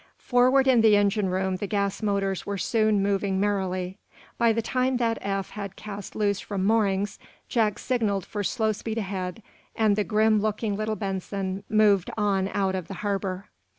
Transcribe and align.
Forward 0.17 0.67
in 0.67 0.81
the 0.81 0.95
engine 0.95 1.29
room 1.29 1.57
the 1.57 1.67
gas 1.67 2.01
motors 2.01 2.43
were 2.43 2.57
soon 2.57 3.03
moving 3.03 3.39
merrily. 3.39 3.99
By 4.39 4.51
the 4.51 4.63
time 4.63 4.97
that 4.97 5.19
Eph 5.21 5.51
had 5.51 5.75
cast 5.75 6.15
loose 6.15 6.39
from 6.39 6.65
moorings 6.65 7.19
Jack 7.49 7.77
signaled 7.77 8.25
for 8.25 8.43
slow 8.43 8.71
speed 8.71 8.97
ahead, 8.97 9.43
and 9.75 9.95
the 9.95 10.03
grim 10.03 10.39
looking 10.41 10.75
little 10.75 10.95
Benson 10.95 11.63
moved 11.69 12.09
on 12.17 12.47
out 12.51 12.73
of 12.73 12.87
the 12.87 12.95
harbor. 13.05 13.49